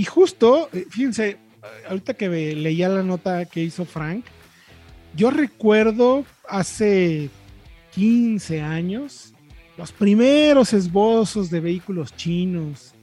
y 0.00 0.04
justo, 0.04 0.70
eh, 0.72 0.86
fíjense, 0.88 1.36
ahorita 1.86 2.14
que 2.14 2.30
leía 2.54 2.88
la 2.88 3.02
nota 3.02 3.44
que 3.44 3.62
hizo 3.62 3.84
Frank, 3.84 4.24
yo 5.14 5.30
recuerdo 5.30 6.24
hace 6.48 7.28
15 7.94 8.62
años 8.62 9.34
los 9.76 9.92
primeros 9.92 10.72
esbozos 10.72 11.50
de 11.50 11.60
vehículos 11.60 12.16
chinos, 12.16 12.94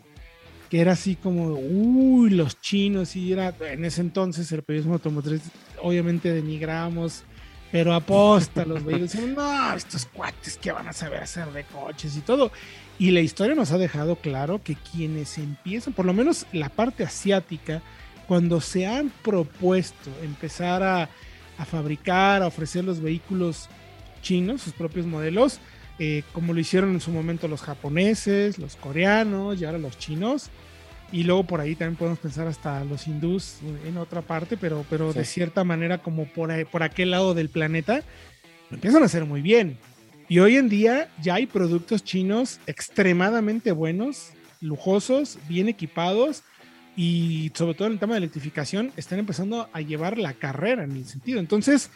que 0.71 0.81
era 0.81 0.93
así 0.93 1.15
como, 1.15 1.49
uy, 1.49 2.31
los 2.31 2.59
chinos, 2.61 3.15
y 3.15 3.31
era, 3.31 3.53
en 3.59 3.85
ese 3.85 4.01
entonces 4.01 4.51
el 4.51 4.63
periodismo 4.63 4.93
automotriz, 4.93 5.43
obviamente 5.83 6.33
denigramos, 6.33 7.25
pero 7.71 7.93
aposta 7.93 8.65
los 8.65 8.83
vehículos, 8.83 9.15
no, 9.15 9.73
estos 9.73 10.05
cuates 10.05 10.57
que 10.57 10.71
van 10.71 10.87
a 10.87 10.93
saber 10.93 11.23
hacer 11.23 11.51
de 11.51 11.63
coches 11.65 12.15
y 12.15 12.21
todo. 12.21 12.51
Y 12.99 13.11
la 13.11 13.19
historia 13.19 13.55
nos 13.55 13.71
ha 13.71 13.77
dejado 13.77 14.15
claro 14.15 14.61
que 14.63 14.75
quienes 14.75 15.37
empiezan, 15.37 15.93
por 15.93 16.05
lo 16.05 16.13
menos 16.13 16.45
la 16.51 16.69
parte 16.69 17.03
asiática, 17.03 17.81
cuando 18.27 18.59
se 18.59 18.85
han 18.85 19.09
propuesto 19.23 20.09
empezar 20.23 20.83
a, 20.83 21.09
fabricar, 21.65 22.43
a 22.43 22.47
ofrecer 22.47 22.83
los 22.83 22.99
vehículos 22.99 23.69
chinos, 24.21 24.61
sus 24.61 24.73
propios 24.73 25.05
modelos, 25.05 25.59
eh, 25.99 26.23
como 26.33 26.53
lo 26.53 26.59
hicieron 26.59 26.91
en 26.91 27.01
su 27.01 27.11
momento 27.11 27.47
los 27.47 27.61
japoneses, 27.61 28.59
los 28.59 28.75
coreanos 28.75 29.59
y 29.59 29.65
ahora 29.65 29.77
los 29.77 29.97
chinos. 29.97 30.49
Y 31.11 31.23
luego 31.23 31.45
por 31.45 31.61
ahí 31.61 31.75
también 31.75 31.95
podemos 31.95 32.19
pensar 32.19 32.47
hasta 32.47 32.83
los 32.83 33.07
hindús 33.07 33.57
en 33.85 33.97
otra 33.97 34.21
parte, 34.21 34.57
pero, 34.57 34.85
pero 34.89 35.13
de 35.13 35.23
cierta 35.23 35.63
manera 35.63 35.99
como 35.99 36.25
por, 36.25 36.51
por 36.67 36.83
aquel 36.83 37.11
lado 37.11 37.33
del 37.33 37.49
planeta, 37.49 38.01
lo 38.69 38.75
empiezan 38.75 39.03
a 39.03 39.05
hacer 39.05 39.25
muy 39.25 39.41
bien. 39.41 39.77
Y 40.29 40.39
hoy 40.39 40.57
en 40.57 40.67
día 40.67 41.09
ya 41.21 41.35
hay 41.35 41.45
productos 41.45 42.03
chinos 42.03 42.59
extremadamente 42.67 43.71
buenos, 43.71 44.31
lujosos, 44.59 45.37
bien 45.47 45.69
equipados 45.69 46.43
y 46.97 47.51
sobre 47.53 47.75
todo 47.75 47.87
en 47.87 47.93
el 47.93 47.99
tema 47.99 48.15
de 48.15 48.19
electrificación 48.19 48.91
están 48.97 49.19
empezando 49.19 49.69
a 49.71 49.81
llevar 49.81 50.17
la 50.17 50.33
carrera 50.33 50.83
en 50.83 50.91
el 50.91 51.05
sentido. 51.05 51.39
Entonces, 51.39 51.91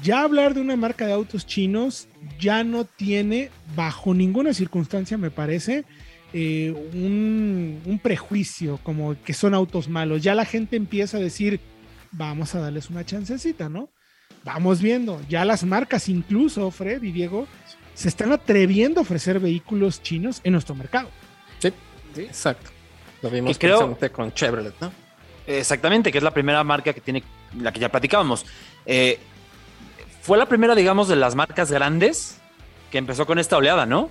ya 0.00 0.22
hablar 0.22 0.54
de 0.54 0.60
una 0.60 0.76
marca 0.76 1.06
de 1.06 1.12
autos 1.12 1.46
chinos 1.46 2.08
ya 2.40 2.64
no 2.64 2.84
tiene, 2.84 3.50
bajo 3.76 4.14
ninguna 4.14 4.54
circunstancia, 4.54 5.18
me 5.18 5.30
parece, 5.30 5.84
eh, 6.32 6.72
un, 6.94 8.00
prejuicio 8.02 8.78
como 8.82 9.16
que 9.22 9.34
son 9.34 9.54
autos 9.54 9.88
malos. 9.88 10.22
Ya 10.22 10.34
la 10.34 10.44
gente 10.44 10.76
empieza 10.76 11.18
a 11.18 11.20
decir, 11.20 11.60
vamos 12.10 12.54
a 12.54 12.60
darles 12.60 12.90
una 12.90 13.04
chancecita, 13.04 13.68
¿no? 13.68 13.90
Vamos 14.44 14.80
viendo. 14.80 15.20
Ya 15.28 15.44
las 15.44 15.64
marcas, 15.64 16.08
incluso 16.08 16.70
Fred 16.70 17.02
y 17.02 17.12
Diego, 17.12 17.46
se 17.94 18.08
están 18.08 18.32
atreviendo 18.32 19.00
a 19.00 19.02
ofrecer 19.02 19.40
vehículos 19.40 20.02
chinos 20.02 20.40
en 20.42 20.52
nuestro 20.52 20.74
mercado. 20.74 21.10
Sí, 21.58 21.72
sí 22.14 22.22
exacto. 22.22 22.70
Lo 23.20 23.30
vimos 23.30 23.58
creo, 23.58 23.96
con 24.12 24.32
Chevrolet, 24.32 24.74
¿no? 24.80 24.92
Exactamente, 25.46 26.10
que 26.10 26.18
es 26.18 26.24
la 26.24 26.32
primera 26.32 26.64
marca 26.64 26.92
que 26.92 27.00
tiene, 27.00 27.22
la 27.60 27.72
que 27.72 27.80
ya 27.80 27.88
platicábamos. 27.88 28.46
Eh, 28.86 29.18
fue 30.22 30.38
la 30.38 30.46
primera, 30.46 30.74
digamos, 30.74 31.08
de 31.08 31.16
las 31.16 31.34
marcas 31.34 31.70
grandes 31.70 32.38
que 32.90 32.98
empezó 32.98 33.26
con 33.26 33.38
esta 33.38 33.56
oleada, 33.56 33.86
¿no? 33.86 34.10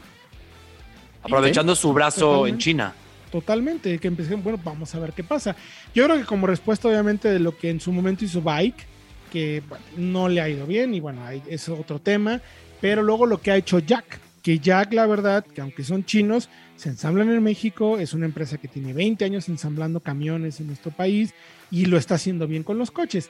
Aprovechando 1.23 1.75
su 1.75 1.93
brazo 1.93 2.47
en 2.47 2.57
China. 2.57 2.93
Totalmente, 3.31 3.97
que 3.99 4.07
empecé, 4.07 4.35
bueno, 4.35 4.59
vamos 4.63 4.93
a 4.93 4.99
ver 4.99 5.13
qué 5.13 5.23
pasa. 5.23 5.55
Yo 5.95 6.03
creo 6.05 6.17
que 6.17 6.25
como 6.25 6.47
respuesta, 6.47 6.89
obviamente, 6.89 7.29
de 7.29 7.39
lo 7.39 7.57
que 7.57 7.69
en 7.69 7.79
su 7.79 7.91
momento 7.91 8.25
hizo 8.25 8.41
Bike, 8.41 8.85
que 9.31 9.63
no 9.95 10.27
le 10.27 10.41
ha 10.41 10.49
ido 10.49 10.67
bien, 10.67 10.93
y 10.93 10.99
bueno, 10.99 11.21
es 11.29 11.69
otro 11.69 11.99
tema, 11.99 12.41
pero 12.81 13.03
luego 13.03 13.25
lo 13.25 13.39
que 13.39 13.51
ha 13.51 13.55
hecho 13.55 13.79
Jack, 13.79 14.19
que 14.41 14.59
Jack, 14.59 14.91
la 14.93 15.05
verdad, 15.05 15.45
que 15.45 15.61
aunque 15.61 15.83
son 15.83 16.03
chinos, 16.03 16.49
se 16.75 16.89
ensamblan 16.89 17.29
en 17.29 17.41
México, 17.43 17.99
es 17.99 18.13
una 18.13 18.25
empresa 18.25 18.57
que 18.57 18.67
tiene 18.67 18.91
20 18.91 19.23
años 19.23 19.47
ensamblando 19.47 19.99
camiones 19.99 20.59
en 20.59 20.67
nuestro 20.67 20.91
país 20.91 21.33
y 21.69 21.85
lo 21.85 21.97
está 21.97 22.15
haciendo 22.15 22.47
bien 22.47 22.63
con 22.63 22.77
los 22.77 22.91
coches. 22.91 23.29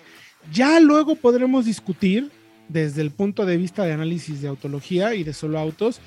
Ya 0.51 0.79
luego 0.79 1.15
podremos 1.15 1.65
discutir 1.65 2.31
desde 2.69 3.01
el 3.01 3.11
punto 3.11 3.45
de 3.45 3.57
vista 3.57 3.83
de 3.83 3.91
análisis 3.91 4.41
de 4.41 4.47
autología 4.47 5.13
y 5.13 5.23
de 5.23 5.33
solo 5.33 5.59
autos, 5.59 5.99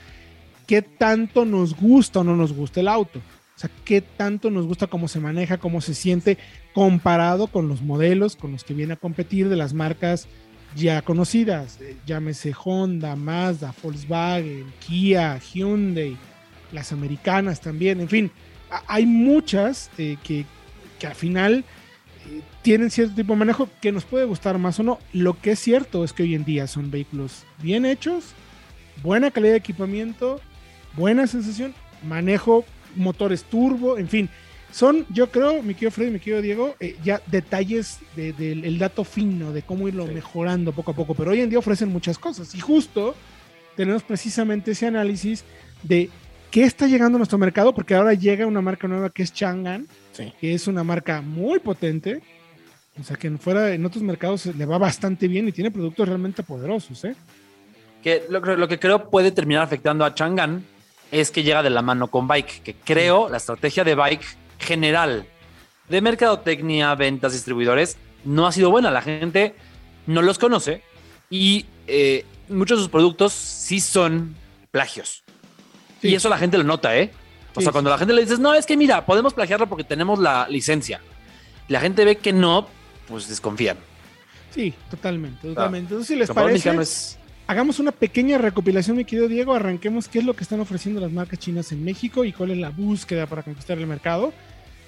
qué 0.67 0.83
tanto 0.83 1.45
nos 1.45 1.77
gusta 1.77 2.21
o 2.21 2.25
no 2.25 2.37
nos 2.37 2.53
gusta 2.53 2.81
el 2.81 2.89
auto. 2.89 3.19
O 3.19 3.59
sea, 3.59 3.71
qué 3.85 4.01
tanto 4.01 4.51
nos 4.51 4.67
gusta 4.67 4.89
cómo 4.89 5.07
se 5.07 5.21
maneja, 5.21 5.59
cómo 5.59 5.81
se 5.81 5.95
siente 5.95 6.39
comparado 6.73 7.47
con 7.47 7.69
los 7.69 7.83
modelos 7.83 8.35
con 8.35 8.53
los 8.53 8.65
que 8.65 8.75
viene 8.75 8.95
a 8.95 8.97
competir 8.97 9.49
de 9.49 9.57
las 9.57 9.75
marcas 9.75 10.29
ya 10.75 11.03
conocidas, 11.03 11.81
eh, 11.81 11.97
llámese 12.07 12.53
Honda, 12.53 13.15
Mazda, 13.17 13.75
Volkswagen, 13.83 14.73
Kia, 14.85 15.39
Hyundai, 15.39 16.17
las 16.73 16.93
americanas 16.93 17.61
también, 17.61 18.01
en 18.01 18.09
fin, 18.09 18.31
hay 18.89 19.07
muchas 19.07 19.91
eh, 19.99 20.17
que, 20.23 20.45
que, 20.99 21.07
al 21.07 21.15
final 21.15 21.65
eh, 22.29 22.41
tienen 22.63 22.91
cierto 22.91 23.15
tipo 23.15 23.35
de 23.35 23.39
manejo 23.39 23.69
que 23.81 23.93
nos 23.93 24.05
puede 24.05 24.25
gustar 24.25 24.59
más 24.59 24.81
o 24.81 24.83
no. 24.83 24.99
Lo 25.13 25.41
que 25.41 25.53
es 25.53 25.61
cierto 25.61 26.03
es 26.03 26.13
que 26.13 26.25
hoy 26.25 26.35
en 26.35 26.45
día 26.45 26.67
son 26.67 26.91
vehículos 26.91 27.45
bien 27.63 27.87
hechos, 27.87 28.33
buena 29.03 29.31
calidad 29.31 29.53
de 29.53 29.59
equipamiento, 29.59 30.41
buena 30.97 31.27
sensación, 31.27 31.75
manejo, 32.07 32.65
motores 32.97 33.45
turbo, 33.45 33.99
en 33.99 34.09
fin. 34.09 34.29
Son, 34.71 35.07
yo 35.11 35.31
creo, 35.31 35.63
mi 35.63 35.75
querido 35.75 35.93
Freddy, 35.93 36.11
mi 36.11 36.19
querido 36.19 36.43
Diego, 36.43 36.75
eh, 36.81 36.97
ya 37.05 37.23
detalles 37.27 38.01
del 38.17 38.77
dato 38.77 39.05
fino, 39.05 39.53
de 39.53 39.63
cómo 39.63 39.87
irlo 39.87 40.05
mejorando 40.07 40.73
poco 40.73 40.91
a 40.91 40.95
poco. 40.95 41.15
Pero 41.15 41.31
hoy 41.31 41.43
en 41.43 41.51
día 41.51 41.61
ofrecen 41.61 41.91
muchas 41.91 42.19
cosas. 42.19 42.57
Y 42.57 42.61
justo 42.61 43.15
tenemos 43.77 44.03
precisamente 44.03 44.73
ese 44.73 44.87
análisis 44.87 45.45
de 45.85 46.11
qué 46.51 46.65
está 46.65 46.89
llegando 46.89 47.17
a 47.17 47.21
nuestro 47.21 47.39
mercado, 47.39 47.73
porque 47.73 47.95
ahora 47.95 48.15
llega 48.15 48.49
una 48.49 48.61
marca 48.61 48.89
nueva 48.89 49.11
que 49.11 49.23
es 49.23 49.33
Chang'an, 49.33 49.87
que 50.41 50.55
es 50.55 50.67
una 50.67 50.83
marca 50.83 51.21
muy 51.21 51.61
potente. 51.61 52.21
O 53.01 53.05
sea 53.05 53.17
que 53.17 53.29
en 53.29 53.39
fuera 53.39 53.75
en 53.75 53.87
otros 53.87 54.03
mercados 54.03 54.47
le 54.47 54.67
va 54.67 54.79
bastante 54.79 55.29
bien 55.29 55.47
y 55.47 55.53
tiene 55.53 55.71
productos 55.71 56.09
realmente 56.09 56.43
poderosos, 56.43 57.05
¿eh? 57.05 57.15
Que 58.03 58.25
lo, 58.29 58.41
lo 58.41 58.67
que 58.67 58.81
creo 58.81 59.09
puede 59.09 59.31
terminar 59.31 59.63
afectando 59.63 60.05
a 60.05 60.15
Chang'an 60.15 60.65
es 61.21 61.31
que 61.31 61.45
llega 61.45 61.63
de 61.63 61.71
la 61.71 61.81
mano 61.81 62.09
con 62.09 62.27
Bike, 62.27 62.63
que 62.63 62.75
creo 62.75 63.29
la 63.29 63.37
estrategia 63.37 63.85
de 63.85 63.95
Bike 63.95 64.25
general 64.59 65.27
de 65.89 66.01
mercadotecnia, 66.01 66.95
ventas, 66.95 67.33
distribuidores, 67.33 67.97
no 68.25 68.47
ha 68.47 68.53
sido 68.53 68.71
buena. 68.71 68.91
La 68.91 69.03
gente 69.03 69.55
no 70.07 70.23
los 70.23 70.39
conoce 70.39 70.83
y 71.31 71.67
eh, 71.87 72.25
muchos 72.49 72.79
de 72.79 72.83
sus 72.83 72.91
productos 72.91 73.33
sí 73.33 73.81
son 73.81 74.35
plagios. 74.71 75.23
Y 76.03 76.15
eso 76.15 76.29
la 76.29 76.37
gente 76.37 76.59
lo 76.59 76.65
nota, 76.65 76.97
¿eh? 76.97 77.11
O 77.55 77.61
sea, 77.61 77.71
cuando 77.71 77.89
la 77.91 77.97
gente 77.97 78.13
le 78.13 78.23
dices, 78.23 78.41
no, 78.41 78.53
es 78.53 78.67
que 78.67 78.77
mira, 78.77 79.07
podemos 79.07 79.33
plagiarlo 79.33 79.69
porque 79.69 79.85
tenemos 79.85 80.19
la 80.19 80.49
licencia. 80.49 81.01
La 81.69 81.81
gente 81.81 82.05
ve 82.05 82.17
que 82.17 82.33
no, 82.33 82.67
pues 83.09 83.29
desconfían. 83.29 83.79
Sí, 84.51 84.75
totalmente, 84.91 85.49
totalmente. 85.49 85.95
Entonces, 85.95 86.09
si 86.09 86.17
les 86.17 86.31
parece, 86.31 86.71
hagamos 87.47 87.79
una 87.79 87.93
pequeña 87.93 88.39
recopilación, 88.39 88.97
mi 88.97 89.05
querido 89.05 89.29
Diego. 89.29 89.55
Arranquemos 89.55 90.09
qué 90.09 90.21
es 90.21 90.25
lo 90.25 90.35
que 90.35 90.45
están 90.45 90.61
ofreciendo 90.61 91.01
las 91.01 91.13
marcas 91.13 91.39
chinas 91.39 91.73
en 91.73 91.85
México 91.85 92.25
y 92.25 92.33
cuál 92.33 92.51
es 92.53 92.59
la 92.59 92.71
búsqueda 92.71 93.27
para 93.27 93.43
conquistar 93.43 93.79
el 93.79 93.87
mercado 93.87 94.33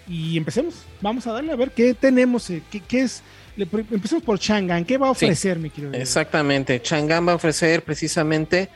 y 0.08 0.36
empecemos. 0.36 0.74
Vamos 1.00 1.26
a 1.26 1.32
darle 1.32 1.52
a 1.52 1.56
ver 1.56 1.70
qué 1.72 1.94
tenemos, 1.94 2.48
eh, 2.50 2.62
qué, 2.70 2.80
qué 2.80 3.00
es. 3.02 3.22
Empecemos 3.56 4.22
por 4.22 4.38
Chang'an. 4.38 4.84
¿Qué 4.84 4.98
va 4.98 5.08
a 5.08 5.10
ofrecer, 5.10 5.58
mi 5.58 5.70
querido? 5.70 5.94
Exactamente. 5.94 6.80
Chang'an 6.80 7.26
va 7.26 7.32
a 7.32 7.36
ofrecer 7.36 7.82
precisamente 7.82 8.68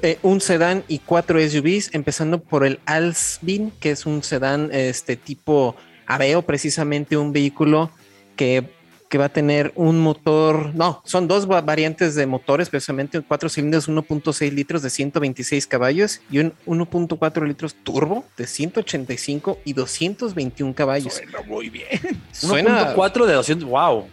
eh, 0.00 0.18
un 0.22 0.40
sedán 0.40 0.82
y 0.88 1.00
cuatro 1.00 1.38
SUVs, 1.38 1.90
empezando 1.92 2.40
por 2.40 2.64
el 2.64 2.80
Alsbin, 2.86 3.70
que 3.80 3.90
es 3.90 4.06
un 4.06 4.22
sedán 4.22 4.70
este 4.72 5.16
tipo 5.16 5.76
Aveo, 6.06 6.42
precisamente 6.42 7.16
un 7.16 7.32
vehículo 7.32 7.90
que 8.34 8.64
que 9.14 9.18
va 9.18 9.26
a 9.26 9.32
tener 9.32 9.70
un 9.76 10.00
motor, 10.00 10.74
no, 10.74 11.00
son 11.04 11.28
dos 11.28 11.46
variantes 11.46 12.16
de 12.16 12.26
motores, 12.26 12.68
precisamente 12.68 13.20
cuatro 13.20 13.48
cilindros 13.48 13.88
1.6 13.88 14.50
litros 14.50 14.82
de 14.82 14.90
126 14.90 15.68
caballos 15.68 16.20
y 16.32 16.40
un 16.40 16.52
1.4 16.66 17.46
litros 17.46 17.76
turbo 17.76 18.24
de 18.36 18.48
185 18.48 19.60
y 19.64 19.72
221 19.74 20.74
caballos. 20.74 21.14
Suena 21.14 21.42
muy 21.46 21.70
bien. 21.70 21.86
Suena 22.32 22.96
1.4 22.96 23.26
de 23.26 23.34
200, 23.34 23.68
wow. 23.68 24.08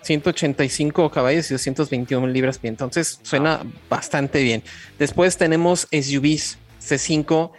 185 0.00 1.10
caballos 1.10 1.50
y 1.50 1.52
221 1.52 2.26
libras 2.28 2.56
pie. 2.56 2.70
Entonces 2.70 3.20
suena 3.20 3.66
bastante 3.90 4.42
bien. 4.42 4.62
Después 4.98 5.36
tenemos 5.36 5.88
SUVs 5.92 6.56
C5 6.80 7.50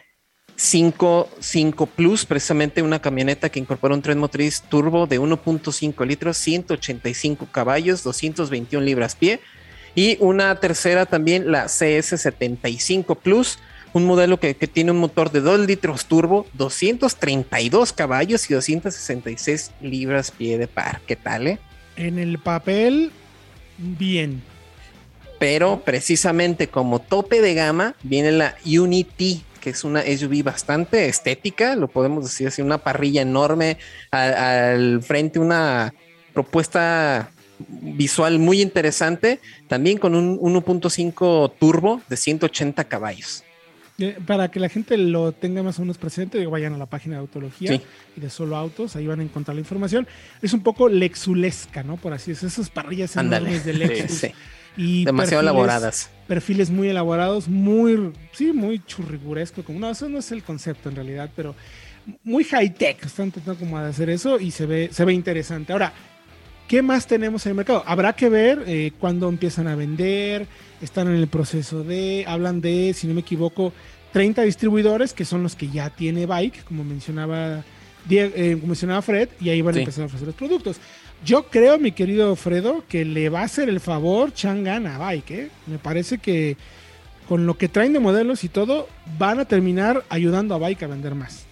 5, 0.57 1.30
5 1.40 1.86
Plus, 1.88 2.25
precisamente 2.25 2.81
una 2.81 3.02
camioneta 3.02 3.50
que 3.50 3.60
incorpora 3.60 3.94
un 3.94 4.02
tren 4.02 4.19
motriz 4.19 4.62
turbo 4.62 5.06
de 5.06 5.19
1.5 5.19 6.06
litros, 6.06 6.38
185 6.38 7.48
caballos, 7.52 8.04
221 8.04 8.86
libras 8.86 9.16
pie. 9.16 9.40
Y 9.96 10.18
una 10.19 10.56
tercera 10.60 11.06
también, 11.06 11.52
la 11.52 11.66
CS75 11.66 13.18
Plus, 13.18 13.60
un 13.94 14.06
modelo 14.06 14.40
que, 14.40 14.54
tiene 14.54 14.92
un 14.92 14.98
motor 14.98 15.31
de 15.31 15.42
2 15.42 15.62
litros 15.62 16.06
turbo, 16.06 16.46
232 16.54 17.94
caballos 17.94 18.50
y 18.50 18.54
266 18.54 19.72
libras 19.81 20.31
pie 20.31 20.57
de 20.57 20.68
par. 20.68 21.02
¿Qué 21.07 21.16
tal, 21.16 21.48
eh? 21.48 21.60
En 21.96 22.19
el 22.19 22.40
papel, 22.40 23.12
bien. 23.78 24.42
Pero 25.40 25.81
precisamente 25.86 26.68
como 26.68 27.00
tope 27.00 27.42
de 27.42 27.54
gama 27.54 27.96
viene 28.04 28.31
la 28.31 28.56
Unity 28.66 29.44
que 29.66 29.72
es 29.72 29.84
una 29.84 30.04
SUV 30.04 30.44
bastante 30.44 31.08
estética, 31.08 31.76
lo 31.76 31.88
podemos 31.88 32.24
decir 32.26 32.48
así, 32.50 32.62
una 32.62 32.78
parrilla 32.78 33.24
enorme 33.24 33.78
al, 34.12 34.34
al 34.36 35.02
frente, 35.02 35.40
una 35.40 35.92
propuesta 36.36 37.32
visual 37.68 38.38
muy 38.38 38.62
interesante, 38.62 39.40
también 39.68 39.98
con 39.98 40.14
un 40.14 40.38
1.5 40.40 41.54
turbo 41.60 42.00
de 42.08 42.16
180 42.16 42.84
caballos. 42.84 43.44
Eh, 43.98 44.18
Para 44.28 44.52
que 44.52 44.60
la 44.60 44.70
gente 44.70 44.98
lo 44.98 45.32
tenga 45.32 45.64
más 45.64 45.80
o 45.80 45.82
menos 45.82 45.98
presente, 45.98 46.38
digo, 46.38 46.52
vayan 46.52 46.74
a 46.74 46.78
la 46.78 46.86
página 46.86 47.16
de 47.16 47.22
Autología 47.22 47.72
Sí. 47.72 47.82
y 48.16 48.20
de 48.22 48.30
Solo 48.30 48.58
Autos, 48.58 48.96
ahí 48.96 49.08
van 49.08 49.22
a 49.22 49.24
encontrar 49.24 49.56
la 49.56 49.62
información. 49.62 50.06
Es 50.44 50.54
un 50.54 50.62
poco 50.62 50.90
lexulesca, 50.90 51.82
¿no? 51.82 51.98
Por 51.98 52.14
así 52.14 52.32
decirlo, 52.32 52.50
esas 52.50 52.70
parrillas 52.70 53.18
Ándale. 53.18 53.48
enormes 53.50 53.66
de 53.66 53.74
Lexus. 53.74 54.12
Sí, 54.20 54.28
Y 54.77 55.06
demasiado 55.06 55.42
perfiles- 55.42 55.51
elaboradas. 55.51 56.10
Perfiles 56.27 56.69
muy 56.69 56.89
elaborados, 56.89 57.48
muy, 57.48 58.12
sí, 58.31 58.51
muy 58.54 58.81
churriguresco. 58.86 59.63
Como, 59.63 59.80
no, 59.80 59.89
eso 59.92 60.10
no 60.10 60.19
es 60.19 60.31
el 60.31 60.44
concepto 60.44 60.89
en 60.89 60.95
realidad, 60.95 61.30
pero 61.36 61.56
muy 62.24 62.44
high-tech. 62.44 63.06
Están 63.06 63.31
tratando 63.31 63.60
como 63.60 63.80
de 63.80 63.89
hacer 63.89 64.10
eso 64.10 64.39
y 64.39 64.51
se 64.51 64.66
ve, 64.66 64.89
se 64.92 65.06
ve 65.06 65.13
interesante. 65.13 65.72
Ahora, 65.74 65.94
¿qué 66.68 66.81
más 66.81 67.07
tenemos 67.07 67.45
en 67.45 67.51
el 67.51 67.56
mercado? 67.56 67.83
Habrá 67.86 68.13
que 68.13 68.30
ver 68.30 68.63
eh, 68.68 68.92
cuándo 69.00 69.30
empiezan 69.30 69.68
a 69.68 69.75
vender, 69.75 70.48
están 70.81 71.07
en 71.07 71.16
el 71.16 71.28
proceso 71.28 71.83
de, 71.83 72.25
hablan 72.28 72.60
de, 72.62 72.94
si 72.95 73.07
no 73.07 73.13
me 73.13 73.21
equivoco, 73.21 73.71
30 74.13 74.42
distribuidores 74.44 75.13
que 75.13 75.25
son 75.25 75.44
los 75.44 75.56
que 75.56 75.69
ya 75.69 75.89
tiene 75.89 76.25
Bike, 76.25 76.63
como 76.66 76.83
mencionaba, 76.83 77.63
Die- 78.07 78.31
eh, 78.36 78.54
como 78.56 78.68
mencionaba 78.68 79.01
Fred, 79.01 79.30
y 79.39 79.50
ahí 79.50 79.62
van 79.62 79.74
Sí. 79.74 79.80
a 79.80 79.83
empezar 79.83 80.04
a 80.04 80.06
ofrecer 80.07 80.28
los 80.28 80.36
productos. 80.36 80.78
Yo 81.24 81.44
creo, 81.48 81.80
mi 81.80 81.92
querido 81.92 82.36
Fredo, 82.36 82.84
que 82.88 83.04
le 83.06 83.30
va 83.30 83.42
a 83.42 83.46
hacer 83.46 83.70
el 83.70 83.80
favor 83.80 84.34
Chang'an 84.34 84.86
a 84.86 84.98
Bike. 85.00 85.32
¿eh? 85.32 85.50
Me 85.66 85.80
parece 85.80 86.20
que 86.20 86.58
con 87.28 87.48
lo 87.48 87.58
que 87.58 87.68
traen 87.68 87.94
de 87.94 88.00
modelos 88.00 88.44
y 88.44 88.50
todo, 88.50 88.88
van 89.18 89.40
a 89.40 89.46
terminar 89.46 90.04
ayudando 90.10 90.54
a 90.54 90.60
Bike 90.60 90.84
a 90.84 90.88
vender 90.88 91.16
más. 91.16 91.46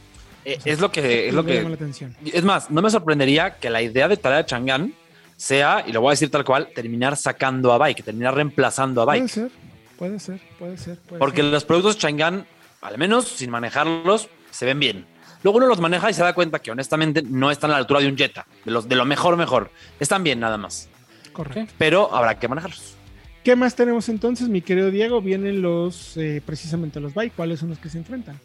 Eh, 0.46 0.60
es 0.66 0.80
lo 0.80 0.92
que, 0.92 1.30
es 1.30 1.34
lo 1.34 1.44
que 1.44 1.64
la 1.64 1.70
atención. 1.70 2.16
Es 2.32 2.44
más, 2.44 2.70
no 2.70 2.82
me 2.82 2.90
sorprendería 2.92 3.56
que 3.58 3.70
la 3.70 3.82
idea 3.82 4.08
de 4.08 4.18
traer 4.18 4.40
a 4.40 4.46
Chang'an 4.46 4.94
sea, 5.36 5.84
y 5.88 5.92
lo 5.92 6.02
voy 6.02 6.10
a 6.10 6.12
decir 6.12 6.30
tal 6.30 6.44
cual, 6.44 6.70
terminar 6.76 7.18
sacando 7.18 7.74
a 7.74 7.78
Bike, 7.80 8.04
terminar 8.04 8.36
reemplazando 8.36 9.02
a 9.02 9.06
Puede 9.06 9.20
Bike. 9.22 9.32
ser, 9.32 9.50
puede 9.98 10.20
ser, 10.20 10.40
puede 10.60 10.78
ser. 10.78 10.98
puede 11.00 11.20
Porque 11.20 11.42
ser. 11.42 11.52
los 11.52 11.66
productos 11.66 11.98
Chang'an, 11.98 12.46
al 12.82 12.98
menos 13.00 13.28
sin 13.28 13.50
manejarlos, 13.50 14.30
se 14.52 14.66
ven 14.68 14.80
bien. 14.80 15.06
Luego 15.44 15.58
uno 15.58 15.68
los 15.68 15.80
maneja 15.80 16.10
y 16.10 16.14
se 16.14 16.24
da 16.24 16.34
cuenta 16.34 16.60
que 16.60 16.72
honestamente 16.72 17.22
no 17.22 17.52
están 17.52 17.70
a 17.72 17.74
la 17.74 17.80
altura 17.80 18.00
de 18.00 18.08
un 18.08 18.18
Jetta, 18.18 18.48
de, 18.64 18.72
los, 18.72 18.88
de 18.88 18.96
lo 18.96 19.06
mejor, 19.06 19.36
mejor. 19.38 19.70
Están 20.00 20.24
bien 20.24 20.40
nada 20.40 20.58
más, 20.58 20.88
Correcto. 21.34 21.74
pero 21.78 22.16
habrá 22.16 22.40
que 22.40 22.48
manejarlos. 22.48 22.96
¿Qué 23.44 23.58
más 23.58 23.76
tenemos 23.76 24.08
entonces, 24.08 24.48
mi 24.48 24.62
querido 24.62 24.90
Diego? 24.90 25.22
Vienen 25.22 25.62
los, 25.62 26.16
eh, 26.16 26.42
precisamente 26.46 27.02
los 27.02 27.14
Bike. 27.14 27.34
¿Cuáles 27.36 27.60
son 27.60 27.68
los 27.70 27.78
que 27.78 27.90
se 27.90 27.98
enfrentan? 27.98 28.40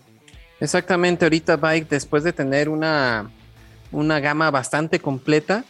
Exactamente, 0.59 1.25
ahorita 1.25 1.57
Bike, 1.57 1.89
después 1.89 2.25
de 2.25 2.33
tener 2.33 2.69
una, 2.69 3.31
una 3.93 4.19
gama 4.19 4.51
bastante 4.51 4.99
completa, 4.99 5.65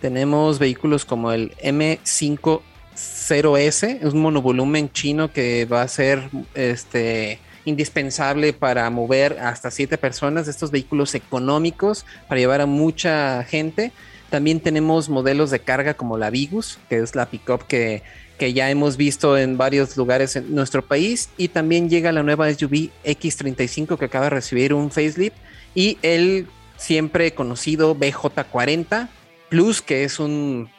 tenemos 0.00 0.58
vehículos 0.58 1.04
como 1.04 1.30
el 1.30 1.54
M50S, 1.58 3.98
es 4.00 4.14
un 4.14 4.22
monovolumen 4.22 4.90
chino 4.90 5.30
que 5.30 5.66
va 5.66 5.82
a 5.82 5.88
ser 5.88 6.30
este, 6.54 7.38
indispensable 7.64 8.52
para 8.52 8.88
mover 8.90 9.38
hasta 9.40 9.70
siete 9.70 9.98
personas, 9.98 10.48
estos 10.48 10.70
vehículos 10.70 11.14
económicos 11.14 12.06
para 12.28 12.40
llevar 12.40 12.60
a 12.60 12.66
mucha 12.66 13.44
gente. 13.44 13.92
También 14.30 14.60
tenemos 14.60 15.08
modelos 15.08 15.50
de 15.50 15.60
carga 15.60 15.94
como 15.94 16.16
la 16.16 16.30
Vigus, 16.30 16.78
que 16.88 16.98
es 16.98 17.14
la 17.14 17.26
pickup 17.26 17.66
que, 17.66 18.02
que 18.38 18.52
ya 18.52 18.70
hemos 18.70 18.96
visto 18.96 19.36
en 19.36 19.58
varios 19.58 19.96
lugares 19.96 20.36
en 20.36 20.54
nuestro 20.54 20.82
país. 20.82 21.30
Y 21.36 21.48
también 21.48 21.90
llega 21.90 22.12
la 22.12 22.22
nueva 22.22 22.52
SUV 22.52 22.90
X35 23.04 23.98
que 23.98 24.04
acaba 24.04 24.24
de 24.26 24.30
recibir 24.30 24.72
un 24.72 24.90
facelift. 24.90 25.36
Y 25.74 25.98
el 26.02 26.46
siempre 26.76 27.32
conocido 27.32 27.94
BJ40 27.96 29.08
Plus, 29.50 29.82
que 29.82 30.04
es 30.04 30.20
un, 30.20 30.70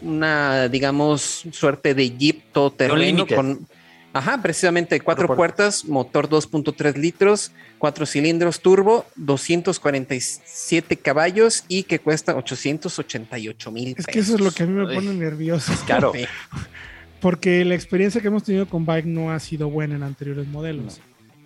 una, 0.00 0.68
digamos, 0.68 1.44
suerte 1.52 1.94
de 1.94 2.16
Jeep 2.16 2.52
todoterreno 2.52 2.98
Limited. 2.98 3.36
con... 3.36 3.66
Ajá, 4.14 4.40
precisamente 4.42 5.00
cuatro 5.00 5.26
Cuatro 5.26 5.36
puertas, 5.36 5.84
motor 5.86 6.28
2.3 6.28 6.96
litros, 6.96 7.50
cuatro 7.78 8.04
cilindros 8.04 8.60
turbo, 8.60 9.06
247 9.16 10.96
caballos 10.98 11.64
y 11.68 11.84
que 11.84 11.98
cuesta 11.98 12.36
888 12.36 13.70
mil 13.70 13.94
Es 13.96 14.06
que 14.06 14.18
eso 14.18 14.34
es 14.34 14.40
lo 14.40 14.50
que 14.50 14.64
a 14.64 14.66
mí 14.66 14.72
me 14.72 14.84
Uy. 14.86 14.94
pone 14.94 15.14
nervioso. 15.14 15.72
Claro. 15.86 16.12
Porque 17.20 17.64
la 17.64 17.74
experiencia 17.74 18.20
que 18.20 18.26
hemos 18.28 18.42
tenido 18.44 18.66
con 18.66 18.84
Bike 18.84 19.06
no 19.06 19.30
ha 19.30 19.38
sido 19.38 19.70
buena 19.70 19.94
en 19.94 20.02
anteriores 20.02 20.46
modelos. 20.48 21.00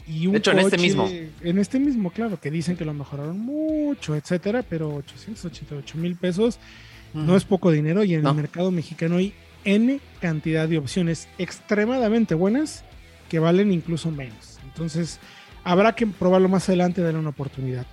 Y 0.08 0.26
un 0.26 0.32
De 0.32 0.38
hecho, 0.38 0.52
en 0.52 0.60
este 0.60 0.78
mismo. 0.78 1.08
En 1.42 1.58
este 1.58 1.78
mismo, 1.78 2.10
claro, 2.10 2.40
que 2.40 2.50
dicen 2.50 2.76
que 2.76 2.84
lo 2.84 2.94
mejoraron 2.94 3.38
mucho, 3.38 4.14
etcétera, 4.16 4.64
pero 4.68 4.94
888 4.94 5.98
mil 5.98 6.16
pesos 6.16 6.58
no 7.12 7.36
es 7.36 7.44
poco 7.44 7.70
dinero 7.70 8.04
y 8.04 8.14
en 8.14 8.22
No. 8.22 8.30
el 8.30 8.36
mercado 8.36 8.70
mexicano 8.70 9.16
hay 9.16 9.32
N 9.66 10.00
cantidad 10.20 10.66
de 10.66 10.78
opciones 10.78 11.28
extremadamente 11.36 12.34
buenas 12.34 12.82
que 13.28 13.38
valen 13.38 13.72
incluso 13.72 14.10
menos. 14.10 14.58
Entonces, 14.64 15.20
habrá 15.64 15.94
que 15.94 16.06
probarlo 16.06 16.48
más 16.48 16.68
adelante, 16.68 17.02
darle 17.02 17.18
una 17.18 17.30
oportunidad. 17.30 17.84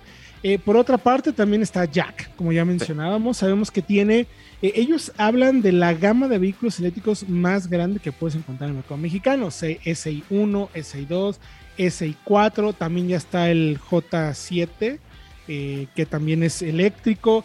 Eh, 0.42 0.58
por 0.58 0.76
otra 0.76 0.96
parte, 0.98 1.32
también 1.32 1.62
está 1.62 1.84
Jack, 1.86 2.34
como 2.36 2.52
ya 2.52 2.64
mencionábamos. 2.64 3.38
Sabemos 3.38 3.70
que 3.70 3.82
tiene. 3.82 4.26
eh, 4.62 4.72
ellos 4.76 5.10
hablan 5.16 5.60
de 5.62 5.72
la 5.72 5.92
gama 5.94 6.28
de 6.28 6.38
vehículos 6.38 6.78
eléctricos 6.78 7.28
más 7.28 7.68
grande 7.68 7.98
que 8.00 8.12
puedes 8.12 8.36
encontrar 8.36 8.68
en 8.68 8.72
el 8.72 8.76
mercado 8.76 8.98
mexicano: 8.98 9.50
se- 9.50 9.80
SI1, 9.84 10.68
SI2, 10.74 11.36
SI4. 11.78 12.74
También 12.76 13.08
ya 13.08 13.16
está 13.16 13.50
el 13.50 13.78
J7, 13.80 14.98
eh, 15.48 15.86
que 15.96 16.06
también 16.06 16.42
es 16.42 16.62
eléctrico. 16.62 17.44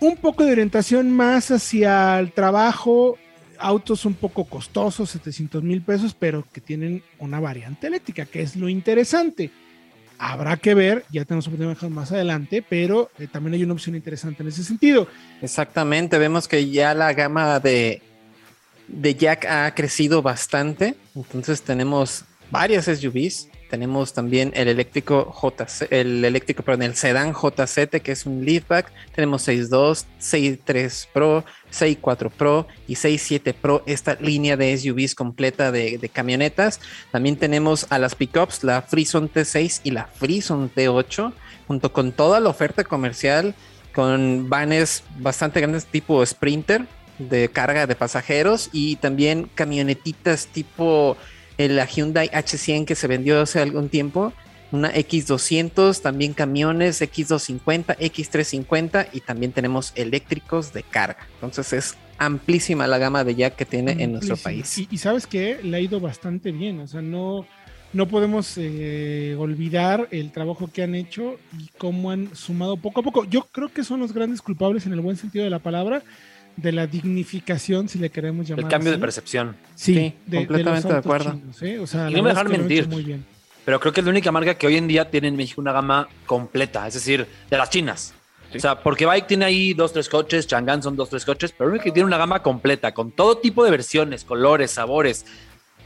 Un 0.00 0.16
poco 0.16 0.44
de 0.44 0.52
orientación 0.52 1.10
más 1.10 1.50
hacia 1.50 2.18
el 2.20 2.32
trabajo. 2.32 3.18
Autos 3.58 4.04
un 4.04 4.14
poco 4.14 4.44
costosos, 4.44 5.10
700 5.10 5.62
mil 5.64 5.82
pesos, 5.82 6.14
pero 6.16 6.44
que 6.52 6.60
tienen 6.60 7.02
una 7.18 7.40
variante 7.40 7.88
eléctrica, 7.88 8.24
que 8.24 8.42
es 8.42 8.54
lo 8.54 8.68
interesante. 8.68 9.50
Habrá 10.16 10.56
que 10.56 10.74
ver, 10.74 11.04
ya 11.10 11.24
tenemos 11.24 11.46
oportunidad 11.46 11.76
de 11.80 11.88
más 11.90 12.12
adelante, 12.12 12.64
pero 12.68 13.10
eh, 13.18 13.26
también 13.26 13.54
hay 13.54 13.64
una 13.64 13.72
opción 13.72 13.96
interesante 13.96 14.42
en 14.42 14.48
ese 14.48 14.62
sentido. 14.62 15.08
Exactamente, 15.42 16.18
vemos 16.18 16.46
que 16.46 16.70
ya 16.70 16.94
la 16.94 17.12
gama 17.12 17.58
de, 17.58 18.02
de 18.86 19.14
Jack 19.14 19.46
ha 19.46 19.74
crecido 19.74 20.22
bastante. 20.22 20.94
Entonces 21.14 21.62
tenemos 21.62 22.24
varias 22.50 22.86
SUVs. 22.86 23.48
Tenemos 23.68 24.14
también 24.14 24.52
el 24.54 24.68
eléctrico 24.68 25.34
JC, 25.34 25.88
el 25.90 26.24
eléctrico, 26.24 26.62
perdón, 26.62 26.84
el 26.84 26.94
sedán 26.94 27.34
JZ, 27.34 28.00
que 28.02 28.12
es 28.12 28.24
un 28.26 28.44
liftback. 28.44 28.90
Tenemos 29.14 29.46
6.2, 29.46 30.06
6.3 30.20 31.08
Pro, 31.12 31.44
6.4 31.70 32.30
Pro 32.30 32.66
y 32.86 32.94
6.7 32.94 33.54
Pro, 33.54 33.82
esta 33.86 34.16
línea 34.20 34.56
de 34.56 34.76
SUVs 34.76 35.14
completa 35.14 35.70
de, 35.70 35.98
de 35.98 36.08
camionetas. 36.08 36.80
También 37.12 37.36
tenemos 37.36 37.86
a 37.90 37.98
las 37.98 38.14
pickups, 38.14 38.64
la 38.64 38.82
Frison 38.82 39.30
T6 39.30 39.80
y 39.84 39.90
la 39.90 40.04
Frison 40.06 40.70
T8, 40.74 41.32
junto 41.66 41.92
con 41.92 42.12
toda 42.12 42.40
la 42.40 42.48
oferta 42.48 42.84
comercial 42.84 43.54
con 43.94 44.48
vanes 44.48 45.02
bastante 45.18 45.60
grandes 45.60 45.86
tipo 45.86 46.24
Sprinter 46.24 46.86
de 47.18 47.48
carga 47.48 47.86
de 47.86 47.96
pasajeros 47.96 48.70
y 48.72 48.96
también 48.96 49.50
camionetitas 49.54 50.46
tipo 50.46 51.16
la 51.58 51.86
Hyundai 51.86 52.28
H100 52.28 52.84
que 52.84 52.94
se 52.94 53.08
vendió 53.08 53.40
hace 53.40 53.60
algún 53.60 53.88
tiempo, 53.88 54.32
una 54.70 54.92
X200, 54.92 56.00
también 56.00 56.34
camiones 56.34 57.02
X250, 57.02 57.96
X350 57.98 59.08
y 59.12 59.20
también 59.20 59.52
tenemos 59.52 59.92
eléctricos 59.96 60.72
de 60.72 60.84
carga. 60.84 61.26
Entonces 61.34 61.72
es 61.72 61.96
amplísima 62.18 62.86
la 62.86 62.98
gama 62.98 63.24
de 63.24 63.34
Jack 63.34 63.56
que 63.56 63.64
tiene 63.64 64.02
en 64.02 64.12
nuestro 64.12 64.36
país. 64.36 64.78
Y, 64.78 64.88
y 64.90 64.98
sabes 64.98 65.26
que 65.26 65.60
le 65.62 65.76
ha 65.76 65.80
ido 65.80 65.98
bastante 66.00 66.52
bien, 66.52 66.80
o 66.80 66.86
sea, 66.86 67.02
no, 67.02 67.46
no 67.92 68.06
podemos 68.06 68.54
eh, 68.56 69.34
olvidar 69.38 70.08
el 70.10 70.30
trabajo 70.30 70.68
que 70.72 70.82
han 70.82 70.94
hecho 70.94 71.38
y 71.58 71.68
cómo 71.78 72.10
han 72.10 72.34
sumado 72.34 72.76
poco 72.76 73.00
a 73.00 73.02
poco. 73.02 73.24
Yo 73.24 73.46
creo 73.50 73.72
que 73.72 73.84
son 73.84 74.00
los 74.00 74.12
grandes 74.12 74.42
culpables 74.42 74.86
en 74.86 74.92
el 74.92 75.00
buen 75.00 75.16
sentido 75.16 75.44
de 75.44 75.50
la 75.50 75.58
palabra 75.58 76.02
de 76.60 76.72
la 76.72 76.86
dignificación, 76.86 77.88
si 77.88 77.98
le 77.98 78.10
queremos 78.10 78.46
llamar. 78.46 78.64
El 78.64 78.70
cambio 78.70 78.92
de 78.92 78.98
percepción. 78.98 79.56
Sí, 79.74 79.94
Sí, 80.28 80.36
completamente 80.36 80.88
de 80.88 80.98
acuerdo. 80.98 81.32
chinos, 81.32 81.62
¿eh? 81.62 81.78
O 81.78 81.86
sea, 81.86 82.10
Y 82.10 82.12
la 82.14 82.18
no 82.18 82.24
me 82.24 82.30
es 82.32 82.38
hecho 82.38 82.48
mentir. 82.48 82.88
Muy 82.88 83.02
bien. 83.04 83.24
Pero 83.64 83.80
creo 83.80 83.92
que 83.92 84.00
es 84.00 84.04
la 84.04 84.10
única 84.10 84.32
marca 84.32 84.54
que 84.54 84.66
hoy 84.66 84.76
en 84.76 84.88
día 84.88 85.10
tiene 85.10 85.28
en 85.28 85.36
México 85.36 85.60
una 85.60 85.72
gama 85.72 86.08
completa, 86.26 86.86
es 86.86 86.94
decir, 86.94 87.26
de 87.50 87.56
las 87.56 87.70
chinas. 87.70 88.14
Sí. 88.50 88.58
O 88.58 88.60
sea, 88.60 88.82
porque 88.82 89.04
Bike 89.04 89.26
tiene 89.26 89.44
ahí 89.44 89.74
dos, 89.74 89.92
tres 89.92 90.08
coches, 90.08 90.46
Chang'an 90.46 90.82
son 90.82 90.96
dos, 90.96 91.10
tres 91.10 91.24
coches, 91.24 91.52
pero 91.56 91.68
único 91.70 91.84
que 91.84 91.92
tiene 91.92 92.06
una 92.06 92.16
gama 92.16 92.42
completa, 92.42 92.94
con 92.94 93.12
todo 93.12 93.36
tipo 93.38 93.62
de 93.64 93.70
versiones, 93.70 94.24
colores, 94.24 94.70
sabores, 94.70 95.26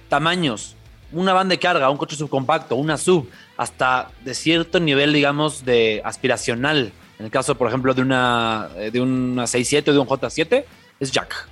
tamaños, 0.08 0.76
una 1.10 1.32
van 1.32 1.48
de 1.48 1.58
carga, 1.58 1.90
un 1.90 1.96
coche 1.98 2.16
subcompacto, 2.16 2.76
una 2.76 2.96
sub, 2.96 3.28
hasta 3.56 4.10
de 4.24 4.34
cierto 4.34 4.78
nivel, 4.80 5.12
digamos, 5.12 5.64
de 5.64 6.00
aspiracional. 6.04 6.92
En 7.22 7.26
el 7.26 7.30
caso, 7.30 7.54
por 7.56 7.68
ejemplo, 7.68 7.94
de 7.94 8.02
una, 8.02 8.68
eh, 8.76 8.90
de 8.90 9.00
una 9.00 9.44
6.7 9.44 9.90
o 9.90 9.92
de 9.92 9.98
un 10.00 10.08
J7, 10.08 10.64
es 10.98 11.12
Jack. 11.12 11.46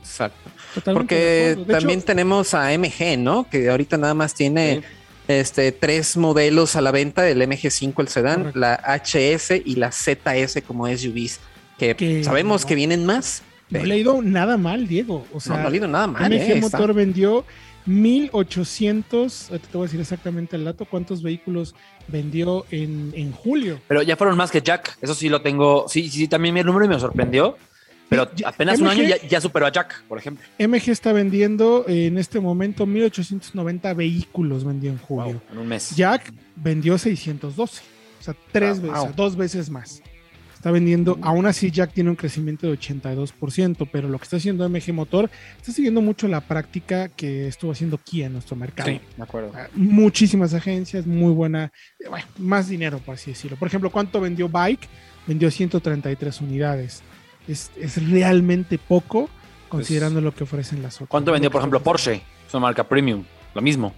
Exacto. 0.00 0.50
Totalmente 0.74 0.92
Porque 0.92 1.50
hecho, 1.52 1.64
también 1.66 2.02
tenemos 2.02 2.52
a 2.52 2.72
MG, 2.76 3.16
¿no? 3.16 3.48
Que 3.48 3.70
ahorita 3.70 3.96
nada 3.96 4.14
más 4.14 4.34
tiene 4.34 4.80
Sí. 4.80 4.84
este, 5.28 5.70
tres 5.70 6.16
modelos 6.16 6.74
a 6.74 6.80
la 6.80 6.90
venta, 6.90 7.28
el 7.28 7.40
MG5, 7.42 7.94
el 8.02 8.08
sedán, 8.08 8.38
Correcto. 8.38 8.58
la 8.58 8.74
HS 9.04 9.62
y 9.64 9.76
la 9.76 9.92
ZS 9.92 10.62
como 10.66 10.88
SUVs, 10.88 11.38
que, 11.78 11.94
Que 11.94 12.24
sabemos 12.24 12.62
no. 12.62 12.66
que 12.68 12.74
vienen 12.74 13.06
más. 13.06 13.42
No 13.80 13.86
le 13.86 13.94
ha 13.94 13.96
ido 13.98 14.22
nada 14.22 14.56
mal, 14.56 14.86
Diego. 14.88 15.26
O 15.32 15.40
sea, 15.40 15.56
no, 15.56 15.62
no 15.64 15.68
ha 15.68 15.76
ido 15.76 15.88
nada 15.88 16.06
mal. 16.06 16.22
MG 16.30 16.34
eh, 16.34 16.58
está- 16.58 16.78
Motor 16.78 16.94
vendió 16.94 17.44
1800, 17.86 19.50
ahorita 19.50 19.68
te 19.68 19.76
voy 19.78 19.84
a 19.84 19.86
decir 19.88 20.00
exactamente 20.00 20.56
el 20.56 20.64
dato, 20.64 20.84
cuántos 20.84 21.22
vehículos 21.22 21.74
vendió 22.08 22.64
en, 22.70 23.12
en 23.14 23.32
julio. 23.32 23.80
Pero 23.88 24.02
ya 24.02 24.16
fueron 24.16 24.36
más 24.36 24.50
que 24.50 24.60
Jack. 24.60 24.96
Eso 25.00 25.14
sí 25.14 25.28
lo 25.28 25.42
tengo. 25.42 25.86
Sí, 25.88 26.08
sí, 26.08 26.28
también 26.28 26.54
mi 26.54 26.62
número 26.62 26.84
y 26.84 26.88
me 26.88 26.98
sorprendió. 26.98 27.56
Pero 28.08 28.28
apenas 28.44 28.80
un 28.80 28.86
año 28.88 29.02
ya, 29.02 29.16
ya 29.26 29.40
superó 29.40 29.66
a 29.66 29.72
Jack, 29.72 30.02
por 30.04 30.18
ejemplo. 30.18 30.46
MG 30.58 30.90
está 30.90 31.12
vendiendo 31.12 31.84
eh, 31.88 32.06
en 32.06 32.18
este 32.18 32.38
momento 32.38 32.84
1890 32.86 33.94
vehículos 33.94 34.62
vendió 34.64 34.90
en 34.90 34.98
julio. 34.98 35.24
Wow, 35.24 35.40
en 35.52 35.58
un 35.58 35.66
mes. 35.68 35.96
Jack 35.96 36.32
vendió 36.54 36.98
612, 36.98 37.82
o 38.20 38.22
sea, 38.22 38.34
tres 38.52 38.78
Ah, 38.78 38.82
veces, 38.82 38.98
wow. 39.00 39.12
dos 39.16 39.36
veces 39.36 39.70
más. 39.70 40.02
Está 40.64 40.72
vendiendo, 40.72 41.18
aún 41.20 41.44
así 41.44 41.70
Jack 41.70 41.92
tiene 41.92 42.08
un 42.08 42.16
crecimiento 42.16 42.66
de 42.66 42.78
82%, 42.78 43.86
pero 43.92 44.08
lo 44.08 44.16
que 44.16 44.22
está 44.24 44.38
haciendo 44.38 44.66
MG 44.66 44.94
Motor 44.94 45.28
está 45.58 45.72
siguiendo 45.72 46.00
mucho 46.00 46.26
la 46.26 46.40
práctica 46.40 47.10
que 47.10 47.46
estuvo 47.48 47.72
haciendo 47.72 47.98
Kia 47.98 48.28
en 48.28 48.32
nuestro 48.32 48.56
mercado. 48.56 48.88
Sí, 48.88 48.98
de 49.14 49.22
acuerdo. 49.22 49.52
Ah, 49.54 49.66
Muchísimas 49.74 50.54
agencias, 50.54 51.04
muy 51.06 51.32
buena, 51.34 51.70
eh, 52.00 52.08
bueno, 52.08 52.24
más 52.38 52.66
dinero, 52.66 52.98
por 53.00 53.16
así 53.16 53.32
decirlo. 53.32 53.58
Por 53.58 53.68
ejemplo, 53.68 53.90
¿cuánto 53.90 54.22
vendió 54.22 54.48
Bike? 54.48 54.88
Vendió 55.26 55.50
133 55.50 56.40
unidades. 56.40 57.02
Es, 57.46 57.70
es 57.78 58.02
realmente 58.10 58.78
poco 58.78 59.28
considerando 59.68 60.22
lo 60.22 60.34
que 60.34 60.44
ofrecen 60.44 60.82
las 60.82 60.94
otras. 60.94 61.10
¿Cuánto 61.10 61.30
vendió, 61.30 61.50
por 61.50 61.60
ejemplo, 61.60 61.82
Porsche? 61.82 62.22
Es 62.48 62.54
una 62.54 62.60
marca 62.60 62.84
premium. 62.84 63.22
Lo 63.54 63.60
mismo. 63.60 63.92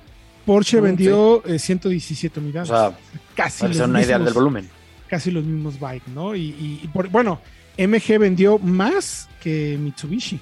Porsche 0.45 0.81
Mm, 0.81 0.85
vendió 0.85 1.47
eh, 1.47 1.61
117 1.61 2.41
O 2.41 2.43
unidades. 2.43 2.69
sea, 2.71 2.99
casi 3.37 3.61
para 3.61 3.73
los 3.73 3.89
una 3.89 4.03
idea 4.03 4.19
del 4.19 4.35
volumen. 4.35 4.69
Casi 5.09 5.31
los 5.31 5.45
mismos 5.45 5.79
bike, 5.81 6.07
¿no? 6.09 6.35
Y, 6.35 6.41
y- 6.43 6.81
y 6.83 6.87
por- 6.89 7.09
bueno, 7.09 7.41
MG 7.79 8.19
vendió 8.19 8.59
más 8.59 9.29
que 9.43 9.77
Mitsubishi. 9.79 10.41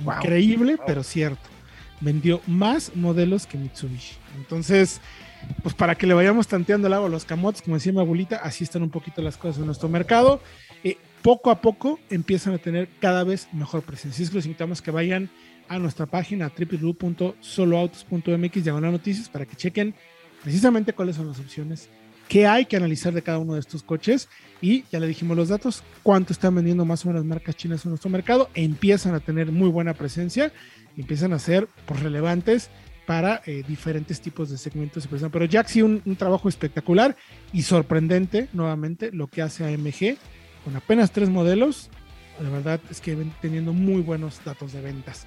Wow. 0.00 0.16
Increíble, 0.18 0.76
pero 0.86 1.02
cierto. 1.02 1.48
Vendió 2.00 2.40
más 2.46 2.94
modelos 2.96 3.46
que 3.46 3.56
Mitsubishi. 3.58 4.16
Entonces, 4.36 5.00
pues 5.62 5.74
para 5.74 5.94
que 5.94 6.06
le 6.06 6.14
vayamos 6.14 6.48
tanteando 6.48 6.88
el 6.88 6.94
agua 6.94 7.08
a 7.08 7.10
los 7.10 7.24
camotes, 7.24 7.62
como 7.62 7.76
decía 7.76 7.92
mi 7.92 8.00
abuelita, 8.00 8.36
así 8.36 8.64
están 8.64 8.82
un 8.82 8.90
poquito 8.90 9.22
las 9.22 9.36
cosas 9.36 9.58
en 9.60 9.66
nuestro 9.66 9.88
mercado. 9.88 10.40
Eh, 10.82 10.96
poco 11.22 11.50
a 11.50 11.60
poco 11.60 12.00
empiezan 12.10 12.54
a 12.54 12.58
tener 12.58 12.88
cada 13.00 13.24
vez 13.24 13.48
mejor 13.52 13.82
presencia. 13.82 14.16
Así 14.16 14.22
es 14.24 14.30
que 14.30 14.36
los 14.36 14.46
invitamos 14.46 14.82
que 14.82 14.90
vayan 14.90 15.30
a 15.68 15.78
nuestra 15.78 16.06
página 16.06 16.50
www.soloautos.mx 16.58 18.64
diagonal 18.64 18.92
noticias 18.92 19.28
para 19.28 19.46
que 19.46 19.56
chequen 19.56 19.94
precisamente 20.42 20.92
cuáles 20.92 21.16
son 21.16 21.28
las 21.28 21.38
opciones 21.38 21.88
qué 22.28 22.46
hay 22.46 22.66
que 22.66 22.76
analizar 22.76 23.12
de 23.12 23.22
cada 23.22 23.38
uno 23.38 23.54
de 23.54 23.60
estos 23.60 23.82
coches 23.82 24.28
y 24.60 24.84
ya 24.90 24.98
le 24.98 25.06
dijimos 25.06 25.36
los 25.36 25.48
datos, 25.48 25.82
cuánto 26.02 26.32
están 26.32 26.54
vendiendo 26.54 26.84
más 26.84 27.04
o 27.04 27.08
menos 27.08 27.24
marcas 27.24 27.56
chinas 27.56 27.84
en 27.84 27.90
nuestro 27.90 28.10
mercado, 28.10 28.48
empiezan 28.54 29.14
a 29.14 29.20
tener 29.20 29.52
muy 29.52 29.68
buena 29.68 29.92
presencia, 29.92 30.52
y 30.96 31.00
empiezan 31.02 31.32
a 31.32 31.38
ser 31.38 31.68
pues, 31.86 32.00
relevantes 32.00 32.70
para 33.06 33.42
eh, 33.44 33.62
diferentes 33.68 34.20
tipos 34.20 34.50
de 34.50 34.56
segmentos 34.56 35.02
de 35.02 35.08
persona. 35.08 35.30
Pero 35.30 35.44
Jack 35.44 35.68
sí 35.68 35.82
un, 35.82 36.00
un 36.04 36.16
trabajo 36.16 36.48
espectacular 36.48 37.16
y 37.52 37.62
sorprendente 37.62 38.48
nuevamente 38.52 39.10
lo 39.12 39.26
que 39.26 39.42
hace 39.42 39.64
AMG 39.64 40.16
con 40.64 40.76
apenas 40.76 41.10
tres 41.10 41.28
modelos. 41.28 41.90
La 42.42 42.48
verdad 42.48 42.80
es 42.90 43.00
que 43.00 43.14
ven 43.14 43.32
teniendo 43.40 43.72
muy 43.72 44.02
buenos 44.02 44.40
datos 44.44 44.72
de 44.72 44.80
ventas. 44.80 45.26